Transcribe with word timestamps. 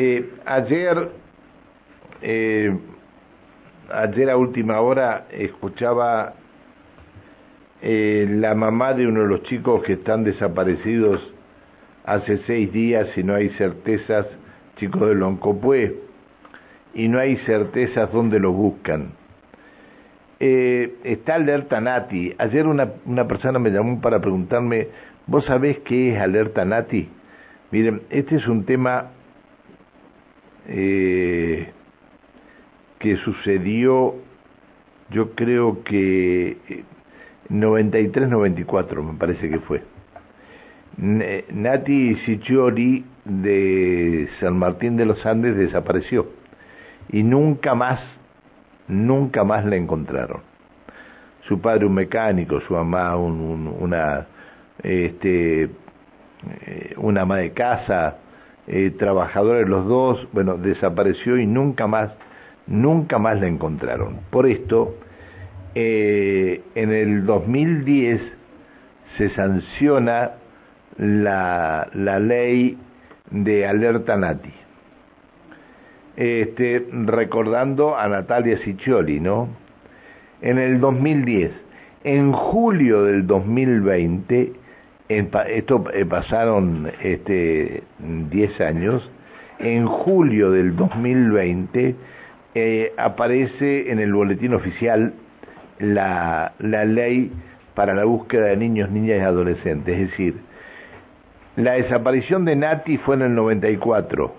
Eh, 0.00 0.30
ayer, 0.46 1.10
eh, 2.22 2.72
ayer 3.92 4.30
a 4.30 4.36
última 4.36 4.80
hora 4.80 5.26
escuchaba 5.32 6.34
eh, 7.82 8.24
la 8.30 8.54
mamá 8.54 8.94
de 8.94 9.08
uno 9.08 9.22
de 9.22 9.26
los 9.26 9.42
chicos 9.42 9.82
que 9.82 9.94
están 9.94 10.22
desaparecidos 10.22 11.20
hace 12.04 12.38
seis 12.46 12.72
días 12.72 13.08
y 13.18 13.24
no 13.24 13.34
hay 13.34 13.48
certezas, 13.58 14.26
chicos 14.76 15.08
de 15.08 15.16
Loncopué, 15.16 15.96
y 16.94 17.08
no 17.08 17.18
hay 17.18 17.36
certezas 17.38 18.12
dónde 18.12 18.38
los 18.38 18.54
buscan. 18.54 19.14
Eh, 20.38 20.94
está 21.02 21.34
Alerta 21.34 21.80
Nati. 21.80 22.36
Ayer 22.38 22.68
una, 22.68 22.88
una 23.04 23.26
persona 23.26 23.58
me 23.58 23.70
llamó 23.70 24.00
para 24.00 24.20
preguntarme, 24.20 24.86
¿vos 25.26 25.44
sabés 25.46 25.80
qué 25.80 26.14
es 26.14 26.20
Alerta 26.20 26.64
Nati? 26.64 27.08
Miren, 27.72 28.02
este 28.10 28.36
es 28.36 28.46
un 28.46 28.64
tema 28.64 29.17
eh, 30.68 31.72
que 32.98 33.16
sucedió, 33.18 34.14
yo 35.10 35.34
creo 35.34 35.82
que 35.82 36.84
93-94 37.50 39.02
me 39.02 39.18
parece 39.18 39.48
que 39.48 39.58
fue. 39.60 39.82
Nati 40.98 42.16
Siccioli 42.26 43.04
de 43.24 44.28
San 44.40 44.58
Martín 44.58 44.96
de 44.96 45.06
los 45.06 45.24
Andes 45.24 45.56
desapareció 45.56 46.26
y 47.10 47.22
nunca 47.22 47.74
más, 47.74 48.00
nunca 48.88 49.44
más 49.44 49.64
la 49.64 49.76
encontraron. 49.76 50.42
Su 51.46 51.60
padre 51.60 51.86
un 51.86 51.94
mecánico, 51.94 52.60
su 52.60 52.74
mamá 52.74 53.16
un, 53.16 53.74
una, 53.80 54.26
este, 54.82 55.62
eh, 55.62 56.94
una 56.98 57.22
ama 57.22 57.38
de 57.38 57.52
casa, 57.52 58.18
eh, 58.68 58.90
trabajadores 58.98 59.66
los 59.66 59.86
dos, 59.86 60.28
bueno, 60.32 60.58
desapareció 60.58 61.38
y 61.38 61.46
nunca 61.46 61.86
más, 61.86 62.12
nunca 62.66 63.18
más 63.18 63.40
la 63.40 63.46
encontraron. 63.46 64.20
Por 64.30 64.46
esto, 64.46 64.94
eh, 65.74 66.60
en 66.74 66.92
el 66.92 67.24
2010 67.24 68.20
se 69.16 69.30
sanciona 69.30 70.32
la, 70.98 71.88
la 71.94 72.18
ley 72.18 72.76
de 73.30 73.66
alerta 73.66 74.16
Nati. 74.16 74.52
Este, 76.16 76.86
recordando 76.90 77.96
a 77.96 78.06
Natalia 78.08 78.58
Ciccioli, 78.58 79.18
¿no? 79.20 79.48
En 80.42 80.58
el 80.58 80.78
2010, 80.78 81.52
en 82.04 82.32
julio 82.32 83.04
del 83.04 83.26
2020, 83.26 84.52
esto 85.08 85.84
eh, 85.92 86.04
pasaron 86.04 86.90
este, 87.02 87.82
10 87.98 88.60
años, 88.60 89.10
en 89.58 89.86
julio 89.86 90.50
del 90.50 90.76
2020 90.76 91.96
eh, 92.54 92.92
aparece 92.96 93.90
en 93.90 93.98
el 93.98 94.12
boletín 94.12 94.54
oficial 94.54 95.14
la, 95.78 96.52
la 96.58 96.84
ley 96.84 97.32
para 97.74 97.94
la 97.94 98.04
búsqueda 98.04 98.46
de 98.46 98.56
niños, 98.56 98.90
niñas 98.90 99.18
y 99.18 99.22
adolescentes, 99.22 99.98
es 99.98 100.10
decir, 100.10 100.34
la 101.58 101.72
desaparición 101.72 102.44
de 102.44 102.54
Nati 102.54 102.98
fue 102.98 103.16
en 103.16 103.22
el 103.22 103.34
94. 103.34 104.32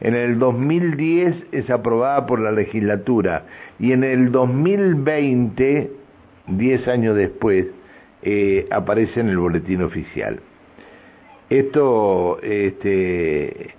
En 0.00 0.16
el 0.16 0.40
2010 0.40 1.36
es 1.52 1.70
aprobada 1.70 2.26
por 2.26 2.40
la 2.40 2.50
legislatura. 2.50 3.44
Y 3.78 3.92
en 3.92 4.02
el 4.02 4.32
2020, 4.32 5.92
10 6.48 6.88
años 6.88 7.14
después, 7.14 7.66
eh, 8.22 8.66
aparece 8.70 9.20
en 9.20 9.28
el 9.28 9.38
boletín 9.38 9.82
oficial. 9.82 10.40
Esto 11.50 12.38
este, 12.42 13.74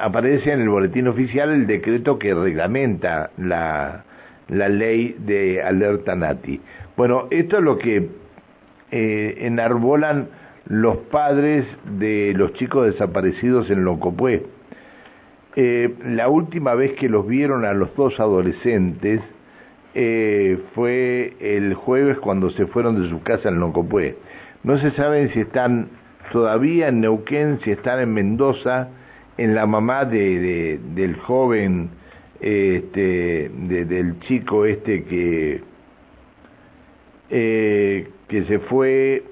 aparece 0.00 0.52
en 0.52 0.62
el 0.62 0.68
boletín 0.68 1.08
oficial 1.08 1.50
el 1.50 1.66
decreto 1.66 2.18
que 2.18 2.34
reglamenta 2.34 3.30
la, 3.36 4.04
ley 4.48 5.16
de 5.18 5.62
alerta 5.62 6.14
Nati. 6.16 6.60
Bueno, 6.96 7.28
esto 7.30 7.58
es 7.58 7.62
lo 7.62 7.78
que 7.78 8.08
eh, 8.90 9.34
enarbolan 9.40 10.28
los 10.66 10.96
padres 10.96 11.66
de 11.98 12.32
los 12.34 12.54
chicos 12.54 12.86
desaparecidos 12.86 13.70
en 13.70 13.84
Loncopué. 13.84 14.42
Eh, 15.56 15.94
la 16.04 16.28
última 16.28 16.74
vez 16.74 16.94
que 16.94 17.08
los 17.08 17.26
vieron 17.26 17.64
a 17.64 17.74
los 17.74 17.94
dos 17.94 18.18
adolescentes 18.18 19.20
eh, 19.94 20.58
fue 20.74 21.36
el 21.40 21.74
jueves 21.74 22.18
cuando 22.18 22.50
se 22.50 22.66
fueron 22.66 23.00
de 23.00 23.08
su 23.08 23.22
casa 23.22 23.48
en 23.48 23.60
Loncopué. 23.60 24.16
No 24.62 24.78
se 24.78 24.90
sabe 24.92 25.28
si 25.32 25.40
están 25.40 25.88
todavía 26.32 26.88
en 26.88 27.00
Neuquén, 27.00 27.60
si 27.62 27.70
están 27.70 28.00
en 28.00 28.12
Mendoza, 28.12 28.88
en 29.36 29.54
la 29.54 29.66
mamá 29.66 30.04
de, 30.04 30.80
del 30.94 31.16
joven, 31.16 31.90
este, 32.40 33.48
del 33.48 34.18
chico 34.20 34.64
este 34.64 35.04
que, 35.04 35.60
eh, 37.30 38.08
que 38.28 38.44
se 38.44 38.58
fue 38.60 39.22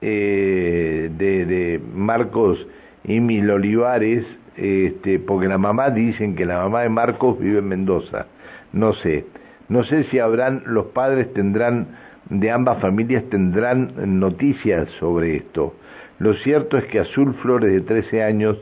eh, 0.00 1.10
de, 1.16 1.46
de 1.46 1.80
Marcos 1.94 2.66
y 3.04 3.20
Mil 3.20 3.50
Olivares, 3.50 4.24
este, 4.56 5.18
porque 5.18 5.48
la 5.48 5.58
mamá 5.58 5.90
dicen 5.90 6.34
que 6.36 6.44
la 6.44 6.58
mamá 6.58 6.82
de 6.82 6.88
Marcos 6.88 7.38
vive 7.38 7.58
en 7.58 7.68
Mendoza. 7.68 8.26
No 8.72 8.92
sé. 8.94 9.24
No 9.72 9.84
sé 9.84 10.04
si 10.04 10.18
habrán, 10.18 10.64
los 10.66 10.88
padres 10.88 11.32
tendrán, 11.32 11.96
de 12.28 12.50
ambas 12.50 12.78
familias 12.82 13.24
tendrán 13.30 14.20
noticias 14.20 14.86
sobre 15.00 15.36
esto. 15.36 15.72
Lo 16.18 16.34
cierto 16.34 16.76
es 16.76 16.84
que 16.88 17.00
Azul 17.00 17.32
Flores, 17.36 17.72
de 17.72 17.80
13 17.80 18.22
años, 18.22 18.58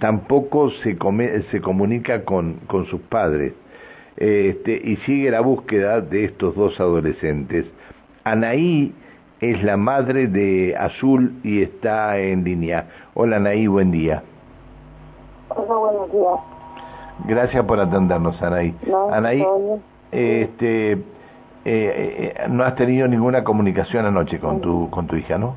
tampoco 0.00 0.68
se, 0.82 0.98
se 1.50 1.60
comunica 1.62 2.26
con, 2.26 2.56
con 2.66 2.84
sus 2.84 3.00
padres 3.00 3.54
este, 4.18 4.72
y 4.84 4.96
sigue 5.06 5.30
la 5.30 5.40
búsqueda 5.40 6.02
de 6.02 6.26
estos 6.26 6.54
dos 6.54 6.78
adolescentes. 6.78 7.64
Anaí 8.24 8.94
es 9.40 9.62
la 9.62 9.78
madre 9.78 10.26
de 10.26 10.76
Azul 10.76 11.40
y 11.42 11.62
está 11.62 12.18
en 12.18 12.44
línea. 12.44 12.86
Hola 13.14 13.36
Anaí, 13.36 13.66
buen 13.66 13.92
día. 13.92 14.22
Hola, 15.48 15.74
buenos 15.74 16.12
días. 16.12 16.38
Gracias 17.26 17.64
por 17.64 17.80
atendernos, 17.80 18.42
Anaí. 18.42 18.74
Anaí, 19.10 19.42
este, 20.12 20.92
eh, 20.92 21.02
eh, 21.64 22.34
no 22.48 22.64
has 22.64 22.74
tenido 22.74 23.06
ninguna 23.06 23.44
comunicación 23.44 24.06
anoche 24.06 24.38
con 24.40 24.60
tu 24.60 24.88
con 24.90 25.06
tu 25.06 25.16
hija, 25.16 25.38
¿no? 25.38 25.54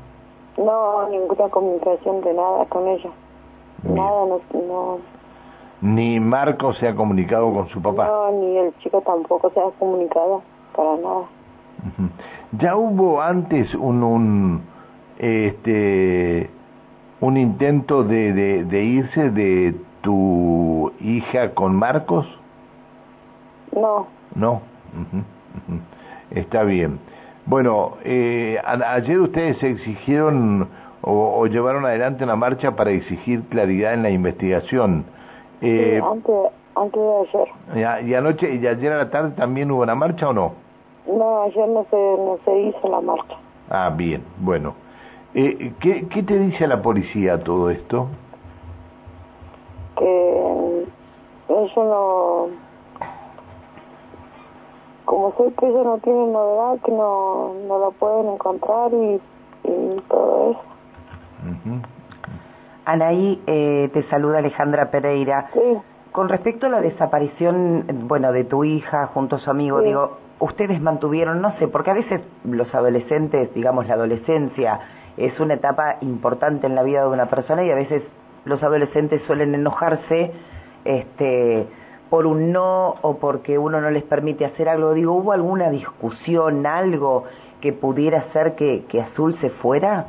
No, 0.56 1.08
ninguna 1.08 1.48
comunicación 1.48 2.20
de 2.22 2.34
nada 2.34 2.64
con 2.66 2.86
ella. 2.86 3.10
Nada, 3.82 4.24
no, 4.26 4.98
Ni 5.80 6.20
Marco 6.20 6.72
se 6.74 6.88
ha 6.88 6.94
comunicado 6.94 7.52
con 7.52 7.68
su 7.68 7.82
papá. 7.82 8.06
No, 8.06 8.30
ni 8.32 8.56
el 8.56 8.74
chico 8.78 9.00
tampoco 9.02 9.50
se 9.50 9.60
ha 9.60 9.70
comunicado 9.78 10.42
para 10.74 10.96
nada. 10.96 11.24
Ya 12.52 12.76
hubo 12.76 13.20
antes 13.20 13.74
un, 13.74 14.02
un 14.02 14.62
este 15.18 16.50
un 17.20 17.36
intento 17.36 18.04
de, 18.04 18.32
de, 18.32 18.64
de 18.64 18.84
irse 18.84 19.30
de 19.30 19.74
tu 20.02 20.92
hija 21.00 21.54
con 21.54 21.74
Marcos. 21.74 22.26
No. 23.72 24.06
No. 24.34 24.62
Está 26.30 26.62
bien. 26.64 26.98
Bueno, 27.46 27.98
eh, 28.04 28.58
ayer 28.64 29.20
ustedes 29.20 29.62
exigieron 29.62 30.68
o, 31.02 31.46
llevaron 31.46 31.84
adelante 31.84 32.24
una 32.24 32.36
marcha 32.36 32.74
para 32.74 32.90
exigir 32.90 33.42
claridad 33.50 33.92
en 33.92 34.02
la 34.02 34.10
investigación. 34.10 35.04
Eh, 35.60 36.00
antes, 36.02 36.34
antes 36.74 37.00
de 37.02 37.78
ayer. 37.78 38.06
¿Y 38.06 38.14
anoche 38.14 38.54
y 38.54 38.66
ayer 38.66 38.92
a 38.92 38.96
la 38.96 39.10
tarde 39.10 39.32
también 39.32 39.70
hubo 39.70 39.82
una 39.82 39.94
marcha 39.94 40.30
o 40.30 40.32
no? 40.32 40.52
No, 41.06 41.42
ayer 41.42 41.68
no 41.68 41.84
se, 41.90 41.96
no 41.96 42.38
se 42.44 42.58
hizo 42.60 42.88
la 42.88 43.00
marcha. 43.02 43.36
Ah, 43.68 43.92
bien, 43.94 44.22
bueno. 44.38 44.74
Eh, 45.34 45.72
¿qué, 45.80 46.06
¿Qué 46.08 46.22
te 46.22 46.38
dice 46.38 46.66
la 46.66 46.80
policía 46.80 47.42
todo 47.42 47.68
esto? 47.68 48.08
Que 49.98 50.84
eso 51.48 51.84
no... 51.84 52.73
Como 55.24 55.36
sé 55.36 55.54
que 55.56 55.66
ellos 55.66 55.86
no 55.86 55.98
tienen 55.98 56.32
novedad, 56.34 56.78
que 56.84 56.92
no, 56.92 57.54
no 57.66 57.78
lo 57.78 57.92
pueden 57.92 58.34
encontrar 58.34 58.92
y, 58.92 59.18
y 59.64 60.00
todo 60.06 60.50
eso. 60.50 60.60
Anaí, 62.84 63.42
eh, 63.46 63.88
te 63.94 64.02
saluda 64.10 64.38
Alejandra 64.38 64.90
Pereira. 64.90 65.48
Sí. 65.54 65.78
Con 66.12 66.28
respecto 66.28 66.66
a 66.66 66.68
la 66.68 66.82
desaparición, 66.82 67.86
bueno, 68.06 68.32
de 68.32 68.44
tu 68.44 68.64
hija 68.64 69.06
junto 69.14 69.36
a 69.36 69.38
su 69.38 69.50
amigo, 69.50 69.80
digo, 69.80 70.18
ustedes 70.40 70.78
mantuvieron, 70.82 71.40
no 71.40 71.56
sé, 71.58 71.68
porque 71.68 71.92
a 71.92 71.94
veces 71.94 72.20
los 72.44 72.72
adolescentes, 72.74 73.52
digamos, 73.54 73.88
la 73.88 73.94
adolescencia 73.94 74.78
es 75.16 75.40
una 75.40 75.54
etapa 75.54 75.96
importante 76.02 76.66
en 76.66 76.74
la 76.74 76.82
vida 76.82 77.00
de 77.00 77.08
una 77.08 77.30
persona 77.30 77.64
y 77.64 77.70
a 77.70 77.74
veces 77.74 78.02
los 78.44 78.62
adolescentes 78.62 79.22
suelen 79.22 79.54
enojarse, 79.54 80.32
este, 80.84 81.66
por 82.10 82.26
un 82.26 82.52
no 82.52 82.96
o 83.02 83.16
porque 83.16 83.58
uno 83.58 83.80
no 83.80 83.90
les 83.90 84.04
permite 84.04 84.44
hacer 84.44 84.68
algo. 84.68 84.92
Digo, 84.92 85.14
¿hubo 85.14 85.32
alguna 85.32 85.70
discusión, 85.70 86.66
algo 86.66 87.24
que 87.60 87.72
pudiera 87.72 88.20
hacer 88.20 88.54
que, 88.54 88.84
que 88.88 89.00
Azul 89.00 89.38
se 89.40 89.50
fuera? 89.50 90.06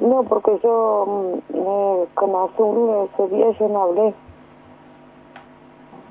No, 0.00 0.22
porque 0.22 0.58
yo 0.62 1.04
mm, 1.06 1.56
eh, 1.56 2.06
con 2.14 2.30
Azul 2.36 3.08
ese 3.12 3.34
día 3.34 3.50
yo 3.58 3.68
no 3.68 3.82
hablé. 3.82 4.14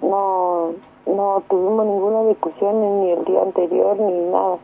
No, 0.02 0.72
no 1.06 1.44
tuvimos 1.50 1.86
ninguna 1.86 2.24
discusión 2.24 2.82
ni 2.82 3.12
el 3.12 3.26
día 3.26 3.42
anterior 3.42 3.98
ni 4.00 4.32
nada. 4.32 4.58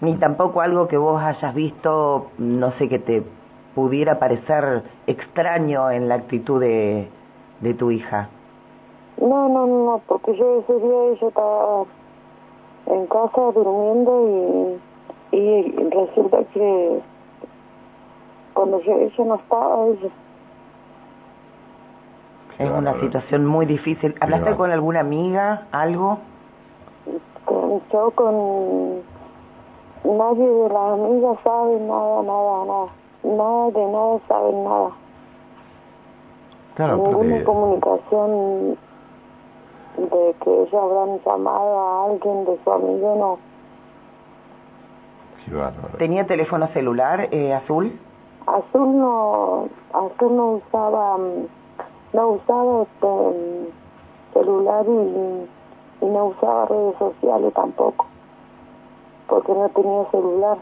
Ni 0.00 0.14
tampoco 0.16 0.60
algo 0.60 0.88
que 0.88 0.96
vos 0.96 1.20
hayas 1.22 1.54
visto, 1.54 2.26
no 2.38 2.72
sé, 2.72 2.88
que 2.88 2.98
te 2.98 3.22
pudiera 3.74 4.18
parecer 4.18 4.82
extraño 5.06 5.90
en 5.90 6.08
la 6.08 6.16
actitud 6.16 6.60
de, 6.60 7.08
de 7.60 7.74
tu 7.74 7.90
hija. 7.90 8.28
No, 9.22 9.48
no, 9.48 9.66
no, 9.66 10.00
porque 10.08 10.34
yo 10.36 10.58
ese 10.60 10.74
día 10.80 11.04
ella 11.12 11.28
estaba 11.28 11.84
en 12.86 13.06
casa 13.06 13.40
durmiendo 13.54 14.80
y, 15.32 15.36
y 15.36 15.90
resulta 15.90 16.38
que 16.52 17.00
cuando 18.52 18.80
yo, 18.80 18.92
ella 18.94 19.24
no 19.24 19.34
estaba, 19.36 19.86
ella 19.86 20.08
Es 22.58 22.70
una 22.70 23.00
situación 23.00 23.46
muy 23.46 23.66
difícil. 23.66 24.14
¿Hablaste 24.20 24.56
con 24.56 24.70
alguna 24.72 25.00
amiga, 25.00 25.66
algo? 25.72 26.18
con, 27.44 27.80
yo 27.92 28.10
con 28.12 29.02
nadie 30.04 30.46
de 30.48 30.68
las 30.68 30.92
amigas 30.92 31.38
sabe 31.44 31.80
nada, 31.80 32.22
nada, 32.22 32.64
nada. 32.64 32.86
Nada 33.24 33.70
de 33.70 33.86
nada 33.86 34.18
saben 34.28 34.64
nada. 34.64 34.90
Claro, 36.74 36.96
Ninguna 36.96 37.14
porque- 37.18 37.44
comunicación 37.44 38.76
de 39.96 40.34
que 40.42 40.50
ellos 40.62 40.74
habrán 40.74 41.20
llamado 41.24 41.80
a 41.80 42.04
alguien 42.06 42.44
de 42.44 42.58
su 42.64 42.72
amigo, 42.72 43.16
no. 43.18 43.52
¿Tenía 45.98 46.26
teléfono 46.26 46.66
celular, 46.68 47.28
eh, 47.30 47.52
Azul? 47.52 47.98
Azul 48.46 48.96
no, 48.98 49.68
Azul 49.92 50.36
no 50.36 50.46
usaba, 50.52 51.18
mm, 51.18 51.46
no 52.14 52.28
usaba 52.28 52.82
este 52.82 53.06
mm, 53.06 54.32
celular 54.32 54.84
y, 54.88 55.48
y 56.04 56.08
no 56.08 56.26
usaba 56.26 56.64
redes 56.66 56.96
sociales 56.98 57.52
tampoco, 57.54 58.06
porque 59.28 59.52
no 59.52 59.68
tenía 59.68 60.04
celular. 60.10 60.58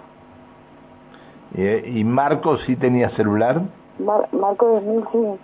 ¿Y, 1.55 2.01
y 2.01 2.05
Marcos 2.05 2.63
sí 2.67 2.77
tenía 2.77 3.11
celular? 3.11 3.63
Mar- 3.99 4.29
Marco 4.33 4.67
de 4.69 4.81
Mil 4.81 5.05
sí, 5.13 5.39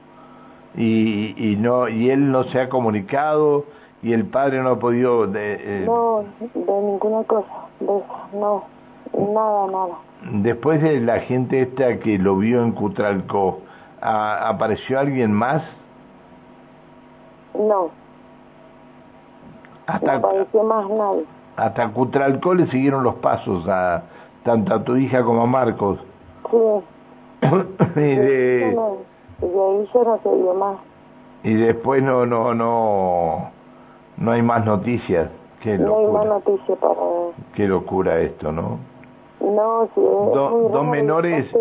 y, 0.76 1.34
y 1.36 1.56
no 1.56 1.88
y 1.88 2.10
él 2.10 2.30
no 2.30 2.44
se 2.44 2.60
ha 2.60 2.68
comunicado 2.68 3.64
y 4.02 4.12
el 4.12 4.26
padre 4.26 4.62
no 4.62 4.70
ha 4.70 4.78
podido 4.78 5.26
de- 5.26 5.54
eh, 5.58 5.84
no, 5.86 6.24
de 6.54 6.72
ninguna 6.82 7.24
cosa, 7.24 7.46
de 7.80 7.86
no, 8.34 8.64
nada, 9.34 9.66
nada. 9.68 9.94
después 10.42 10.82
de 10.82 11.00
la 11.00 11.20
gente 11.20 11.62
esta 11.62 11.98
que 11.98 12.18
lo 12.18 12.36
vio 12.36 12.62
en 12.62 12.72
Cutralco 12.72 13.60
¿a- 14.02 14.48
apareció 14.48 14.98
alguien 15.00 15.32
más 15.32 15.62
No, 17.54 17.64
no 17.64 17.90
hasta 19.86 20.14
apareció 20.16 20.62
más 20.64 20.88
nadie. 20.90 21.24
hasta 21.56 21.88
Cutralco 21.88 22.54
le 22.54 22.66
siguieron 22.70 23.02
los 23.02 23.14
pasos 23.16 23.66
a 23.68 24.02
tanto 24.44 24.74
a 24.74 24.84
tu 24.84 24.96
hija 24.96 25.24
como 25.24 25.42
a 25.42 25.46
Marcos. 25.46 25.98
Sí, 26.50 26.58
de- 28.00 28.72
no, 28.74 28.96
y 29.42 29.46
de 29.46 29.60
ahí 29.60 29.88
ya 29.94 30.02
no 30.04 30.18
se 30.22 30.28
vio 30.34 30.54
más. 30.54 30.76
y 31.42 31.54
después 31.54 32.02
no 32.02 32.24
no 32.26 32.54
no 32.54 33.50
no 34.16 34.30
hay 34.32 34.42
más 34.42 34.64
noticias 34.64 35.28
qué 35.60 35.76
No 35.78 35.96
hay 35.98 36.06
más 36.06 36.24
locura 36.26 36.34
noticias 36.34 36.78
para... 36.78 36.94
qué 37.54 37.66
locura 37.68 38.18
esto 38.20 38.52
no 38.52 38.78
No, 39.40 39.88
sí, 39.94 40.00
es 40.00 40.32
Do- 40.34 40.50
muy 40.50 40.62
dos 40.62 40.72
raro, 40.72 40.84
menores 40.84 41.46
sí. 41.52 41.58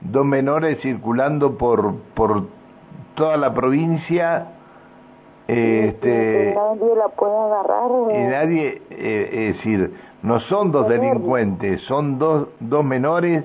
dos 0.00 0.24
menores 0.24 0.80
circulando 0.80 1.56
por 1.58 1.94
por 2.14 2.44
toda 3.14 3.36
la 3.36 3.52
provincia 3.52 4.46
este 5.46 6.54
nadie 6.54 6.94
la 6.96 7.08
puede 7.08 7.36
agarrar. 7.36 7.90
y 8.10 8.22
nadie 8.28 8.82
eh, 8.90 9.48
es 9.50 9.56
decir 9.56 9.94
no 10.22 10.38
son 10.40 10.70
dos 10.72 10.88
delincuentes 10.88 11.82
son 11.82 12.18
dos 12.18 12.48
dos 12.60 12.84
menores 12.84 13.44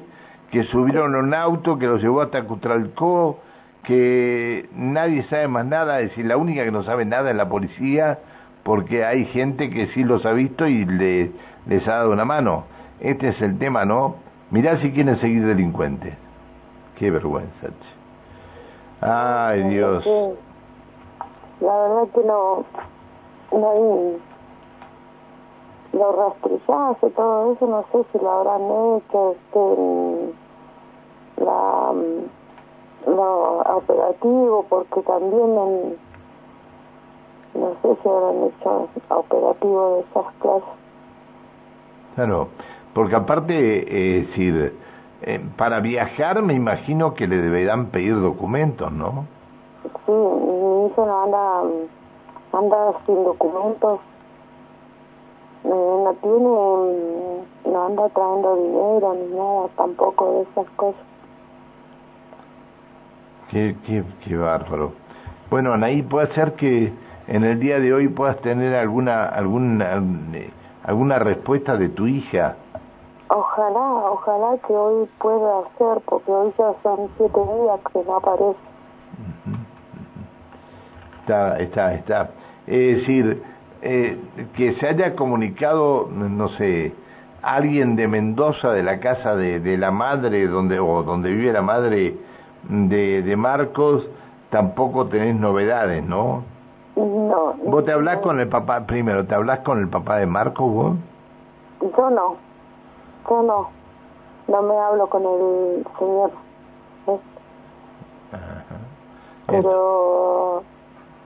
que 0.51 0.63
subieron 0.63 1.15
a 1.15 1.19
un 1.19 1.33
auto 1.33 1.77
que 1.79 1.87
los 1.87 2.01
llevó 2.01 2.21
hasta 2.21 2.43
Cutralcó 2.43 3.39
que 3.87 4.67
nadie 4.75 5.23
sabe 5.23 5.47
más 5.47 5.65
nada 5.65 5.99
es 5.99 6.09
decir 6.09 6.25
la 6.25 6.37
única 6.37 6.63
que 6.63 6.71
no 6.71 6.83
sabe 6.83 7.05
nada 7.05 7.29
es 7.29 7.35
la 7.35 7.49
policía 7.49 8.19
porque 8.63 9.05
hay 9.05 9.25
gente 9.25 9.69
que 9.69 9.87
sí 9.87 10.03
los 10.03 10.25
ha 10.25 10.31
visto 10.31 10.67
y 10.67 10.85
le, 10.85 11.31
les 11.67 11.87
ha 11.87 11.97
dado 11.97 12.11
una 12.11 12.25
mano 12.25 12.65
este 12.99 13.29
es 13.29 13.41
el 13.41 13.57
tema 13.59 13.85
no 13.85 14.15
mirá 14.51 14.79
si 14.81 14.91
quieren 14.91 15.19
seguir 15.19 15.45
delincuentes 15.45 16.13
qué 16.97 17.11
vergüenza 17.11 17.67
che. 17.67 19.05
ay 19.05 19.63
Dios. 19.69 20.05
La 21.61 21.73
verdad 21.73 22.07
que 22.13 22.23
no, 22.23 22.65
no 23.51 23.71
hay... 23.71 24.21
Los 25.93 26.15
rastrillazos, 26.15 27.13
todo 27.13 27.53
eso, 27.53 27.67
no 27.67 27.85
sé 27.89 28.05
si 28.11 28.17
lo 28.21 28.29
habrán 28.29 28.63
hecho, 28.99 29.31
este, 29.31 29.59
mm, 29.59 31.45
la, 31.45 31.93
lo 33.07 33.61
operativo, 33.61 34.65
porque 34.69 35.01
también 35.01 35.57
en, 35.57 35.97
no 37.55 37.71
sé 37.81 38.01
si 38.01 38.09
habrán 38.09 38.43
hecho 38.43 38.87
operativo 39.09 39.95
de 39.95 39.99
esas 40.01 40.33
clases. 40.39 40.69
Claro, 42.15 42.47
porque 42.93 43.15
aparte, 43.15 43.53
eh, 43.53 44.19
es 44.19 44.27
decir, 44.27 44.73
eh, 45.21 45.39
para 45.57 45.79
viajar 45.79 46.41
me 46.41 46.53
imagino 46.53 47.13
que 47.13 47.27
le 47.27 47.37
deberán 47.37 47.87
pedir 47.87 48.19
documentos, 48.19 48.91
¿no? 48.91 49.25
Sí, 50.05 50.11
mi 50.11 50.87
hijo 50.87 51.05
no 51.05 51.23
anda, 51.23 51.61
anda 52.53 52.93
sin 53.05 53.23
documentos, 53.23 53.99
eh, 55.63 55.67
no 55.67 56.15
tiene, 56.21 57.73
no 57.73 57.85
anda 57.85 58.09
trayendo 58.09 58.55
dinero 58.55 59.13
ni 59.15 59.35
nada 59.35 59.67
tampoco 59.75 60.31
de 60.31 60.41
esas 60.43 60.69
cosas. 60.75 61.14
Qué, 63.49 63.75
qué, 63.85 64.03
qué 64.23 64.35
bárbaro. 64.35 64.93
Bueno, 65.49 65.73
Anaí, 65.73 66.01
puede 66.01 66.33
ser 66.33 66.53
que 66.53 66.91
en 67.27 67.43
el 67.43 67.59
día 67.59 67.79
de 67.79 67.93
hoy 67.93 68.07
puedas 68.07 68.37
tener 68.41 68.75
alguna, 68.75 69.25
alguna, 69.25 70.01
alguna 70.83 71.19
respuesta 71.19 71.77
de 71.77 71.89
tu 71.89 72.07
hija. 72.07 72.55
Ojalá, 73.29 74.11
ojalá 74.11 74.57
que 74.67 74.73
hoy 74.73 75.07
pueda 75.19 75.59
hacer, 75.59 76.01
porque 76.05 76.31
hoy 76.31 76.53
ya 76.57 76.73
son 76.83 77.09
siete 77.17 77.39
días 77.39 77.79
que 77.91 78.03
no 78.05 78.15
aparece. 78.17 78.59
Está, 81.21 81.57
está, 81.59 81.93
está. 81.95 82.29
Es 82.67 82.97
decir, 82.97 83.43
eh, 83.81 84.19
que 84.55 84.73
se 84.75 84.87
haya 84.87 85.15
comunicado, 85.15 86.07
no 86.11 86.49
sé, 86.49 86.93
alguien 87.41 87.95
de 87.95 88.07
Mendoza, 88.07 88.71
de 88.71 88.83
la 88.83 88.99
casa 88.99 89.35
de, 89.35 89.59
de 89.59 89.77
la 89.77 89.91
madre, 89.91 90.47
donde 90.47 90.79
o 90.79 91.03
donde 91.03 91.31
vive 91.31 91.53
la 91.53 91.61
madre 91.61 92.15
de, 92.69 93.21
de 93.21 93.35
Marcos, 93.35 94.07
tampoco 94.49 95.07
tenés 95.07 95.35
novedades, 95.35 96.03
¿no? 96.03 96.43
No. 96.95 97.53
¿Vos 97.65 97.83
te 97.85 97.91
hablás 97.91 98.19
con 98.19 98.39
el 98.39 98.47
papá, 98.47 98.85
primero, 98.85 99.25
te 99.25 99.35
hablás 99.35 99.59
con 99.59 99.79
el 99.79 99.89
papá 99.89 100.17
de 100.17 100.25
Marcos 100.25 100.71
vos? 100.71 100.95
Yo 101.81 102.09
no, 102.09 102.35
yo 103.29 103.43
no, 103.43 103.69
no 104.47 104.61
me 104.61 104.77
hablo 104.77 105.07
con 105.07 105.23
el 105.23 105.85
señor. 105.99 106.31
¿ves? 107.07 107.19
pero 109.47 110.63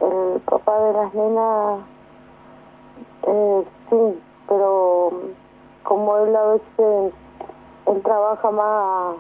el 0.02 0.42
papá 0.42 0.80
de 0.80 0.94
las 0.94 1.14
nenas 1.14 1.80
eh, 3.28 3.64
sí 3.90 4.20
pero 4.50 5.12
como 5.84 6.18
él 6.18 6.36
a 6.36 6.44
veces 6.48 7.14
él 7.86 8.02
trabaja 8.04 8.52
más 8.52 9.16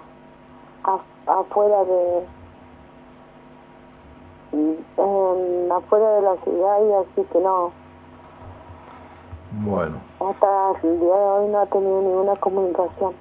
a- 0.93 1.39
afuera 1.39 1.83
de 1.83 2.25
en- 4.97 5.71
afuera 5.71 6.09
de 6.15 6.21
la 6.21 6.35
ciudad 6.37 6.77
y 6.81 6.93
así 6.93 7.27
que 7.31 7.39
no 7.39 7.71
Bueno, 9.63 9.97
hasta 10.19 10.47
el 10.83 10.99
día 10.99 11.15
de 11.15 11.23
hoy 11.23 11.49
no 11.49 11.59
ha 11.59 11.65
tenido 11.67 12.01
ninguna 12.01 12.35
comunicación 12.37 13.13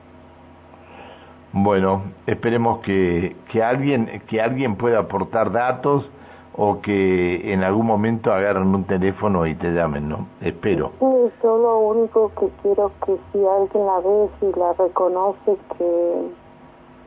bueno, 1.53 2.03
esperemos 2.27 2.81
que, 2.81 3.35
que 3.51 3.63
alguien 3.63 4.23
que 4.29 4.41
alguien 4.41 4.77
pueda 4.77 4.99
aportar 5.01 5.51
datos 5.51 6.09
o 6.55 6.81
que 6.83 7.53
en 7.55 7.65
algún 7.65 7.87
momento 7.87 8.33
agarren 8.33 8.75
un 8.75 8.85
teléfono 8.85 9.47
y 9.47 9.55
te 9.55 9.71
llamen, 9.71 10.09
¿no? 10.11 10.27
Espero. 10.43 10.91
Sí, 10.99 11.07
yo 11.43 11.57
lo 11.57 11.79
único 11.79 12.31
que 12.39 12.49
quiero 12.63 12.91
que 13.07 13.17
si 13.33 13.39
alguien 13.47 13.87
la 13.87 14.01
ve, 14.01 14.29
si 14.41 14.61
la 14.61 14.73
reconoce, 14.75 15.57
que 15.79 16.31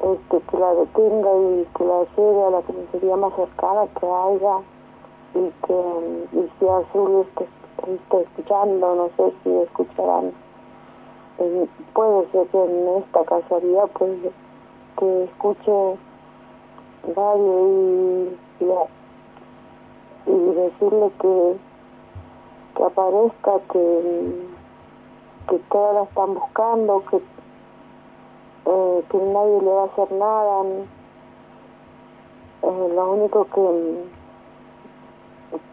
este, 0.01 0.39
que 0.39 0.57
la 0.57 0.73
detenga 0.73 1.29
y 1.35 1.67
que 1.77 1.85
la 1.85 2.05
lleve 2.17 2.43
a 2.43 2.49
la 2.49 2.61
comisaría 2.61 3.15
más 3.17 3.35
cercana 3.35 3.87
que 3.99 4.05
haya 4.07 4.57
y 5.35 5.51
que 5.65 6.37
y 6.37 6.51
si 6.57 6.67
Azul 6.67 7.25
esté, 7.27 7.47
esté 7.93 8.21
escuchando, 8.21 8.95
no 8.95 9.09
sé 9.15 9.33
si 9.43 9.49
escucharán. 9.57 10.33
Eh, 11.37 11.67
puede 11.93 12.31
ser 12.31 12.47
que 12.47 12.63
en 12.63 12.87
esta 12.97 13.23
casualidad 13.25 13.89
pues 13.93 14.11
que 14.97 15.23
escuche 15.23 15.97
radio 17.15 17.67
y, 17.67 18.65
y, 20.27 20.53
decirle 20.53 21.11
que, 21.19 21.55
que 22.75 22.83
aparezca, 22.83 23.59
que, 23.71 24.45
que 25.49 25.59
todas 25.71 25.93
la 25.95 26.03
están 26.03 26.33
buscando, 26.33 27.03
que, 27.09 27.21
eh, 28.65 29.03
que 29.09 29.17
nadie 29.17 29.61
le 29.61 29.69
va 29.69 29.83
a 29.83 29.85
hacer 29.85 30.11
nada. 30.11 30.63
Eh, 32.63 32.93
lo 32.95 33.13
único 33.13 33.45
que, 33.45 34.03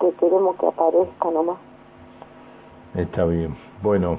que 0.01 0.13
queremos 0.17 0.57
que 0.57 0.67
aparezca 0.67 1.31
nomás. 1.31 1.59
Está 2.95 3.25
bien. 3.27 3.57
Bueno, 3.83 4.19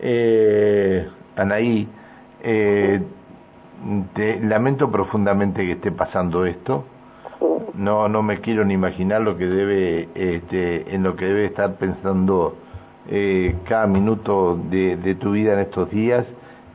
eh, 0.00 1.08
Anaí, 1.36 1.88
eh, 2.42 3.02
te 4.14 4.40
lamento 4.40 4.90
profundamente 4.90 5.64
que 5.64 5.72
esté 5.72 5.92
pasando 5.92 6.46
esto. 6.46 6.84
No, 7.74 8.08
no 8.08 8.22
me 8.22 8.40
quiero 8.40 8.64
ni 8.64 8.74
imaginar 8.74 9.20
lo 9.20 9.36
que 9.36 9.46
debe, 9.46 10.08
este, 10.14 10.94
en 10.94 11.02
lo 11.02 11.16
que 11.16 11.24
debe 11.26 11.46
estar 11.46 11.74
pensando 11.74 12.54
eh, 13.08 13.56
cada 13.68 13.86
minuto 13.86 14.56
de, 14.70 14.96
de, 14.96 15.14
tu 15.16 15.32
vida 15.32 15.54
en 15.54 15.58
estos 15.60 15.90
días 15.90 16.24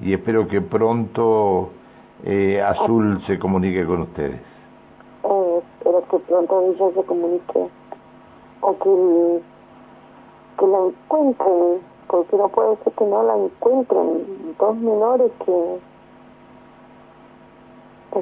y 0.02 0.14
espero 0.14 0.48
que 0.48 0.62
pronto 0.62 1.70
eh, 2.24 2.62
Azul 2.62 3.22
se 3.28 3.38
comunique 3.38 3.86
con 3.86 4.02
ustedes. 4.02 4.40
Eh, 5.24 5.62
espero 5.78 6.04
que 6.10 6.20
pronto 6.20 6.62
ella 6.62 6.86
se 6.96 7.04
comunique 7.04 7.70
o 8.62 8.78
que, 8.78 9.42
que 10.60 10.68
la 10.68 10.78
encuentren, 10.78 11.82
porque 12.08 12.38
no 12.38 12.50
puede 12.50 12.78
ser 12.84 12.94
que 12.94 13.06
no 13.06 13.24
la 13.24 13.38
encuentren. 13.38 14.56
Dos 14.58 14.76
menores 14.78 15.32
que 15.46 15.80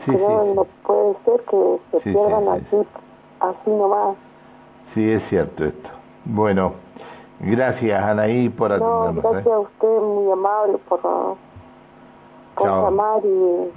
sí, 0.06 0.12
no, 0.12 0.68
puede 0.86 1.16
ser 1.26 1.42
que 1.50 1.80
se 1.92 2.00
pierdan 2.02 2.48
así, 2.50 2.88
así 3.40 3.70
nomás. 3.70 4.16
Sí, 4.94 5.12
es 5.12 5.24
cierto 5.30 5.66
esto. 5.66 5.90
Bueno, 6.26 6.74
gracias 7.40 8.04
Anaí 8.04 8.50
por 8.50 8.72
atendernos. 8.72 9.24
No, 9.24 9.30
gracias 9.30 9.54
a 9.54 9.60
usted, 9.60 10.02
muy 10.02 10.32
amable 10.32 10.78
por, 10.90 11.00
por 12.58 12.68
llamar 12.68 13.22
y 13.24 13.72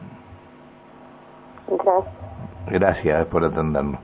gracias. 1.68 2.14
Gracias 2.66 3.26
por 3.26 3.44
atendernos. 3.44 4.00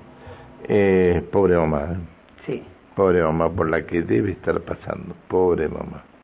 Eh, 0.65 1.27
pobre 1.33 1.57
mamá. 1.57 1.97
Sí. 2.45 2.63
Pobre 2.95 3.23
mamá 3.23 3.51
por 3.51 3.69
la 3.69 3.85
que 3.87 4.03
debe 4.03 4.33
estar 4.33 4.61
pasando. 4.61 5.15
Pobre 5.29 5.69
mamá. 5.69 6.03